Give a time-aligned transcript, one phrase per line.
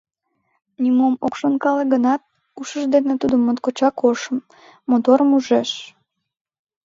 [0.81, 2.21] Нимом ок шонкале гынат,
[2.59, 4.37] ушыж дене тудым моткочак ошым,
[4.89, 5.71] моторым ужеш.